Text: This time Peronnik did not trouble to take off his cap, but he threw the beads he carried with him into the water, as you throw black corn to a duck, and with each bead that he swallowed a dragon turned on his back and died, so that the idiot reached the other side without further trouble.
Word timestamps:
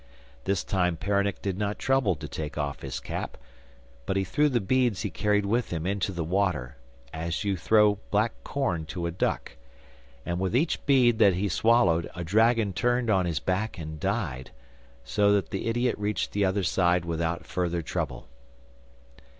This 0.45 0.63
time 0.63 0.97
Peronnik 0.97 1.43
did 1.43 1.59
not 1.59 1.77
trouble 1.77 2.15
to 2.15 2.27
take 2.27 2.57
off 2.57 2.81
his 2.81 2.99
cap, 2.99 3.37
but 4.07 4.17
he 4.17 4.23
threw 4.23 4.49
the 4.49 4.59
beads 4.59 5.01
he 5.03 5.11
carried 5.11 5.45
with 5.45 5.69
him 5.71 5.85
into 5.85 6.11
the 6.11 6.23
water, 6.23 6.75
as 7.13 7.43
you 7.43 7.55
throw 7.55 7.99
black 8.09 8.33
corn 8.43 8.87
to 8.87 9.05
a 9.05 9.11
duck, 9.11 9.57
and 10.25 10.39
with 10.39 10.55
each 10.55 10.83
bead 10.87 11.19
that 11.19 11.35
he 11.35 11.47
swallowed 11.47 12.09
a 12.15 12.23
dragon 12.23 12.73
turned 12.73 13.11
on 13.11 13.27
his 13.27 13.39
back 13.39 13.77
and 13.77 13.99
died, 13.99 14.49
so 15.03 15.31
that 15.33 15.51
the 15.51 15.67
idiot 15.67 15.93
reached 15.99 16.31
the 16.31 16.45
other 16.45 16.63
side 16.63 17.05
without 17.05 17.45
further 17.45 17.83
trouble. 17.83 18.27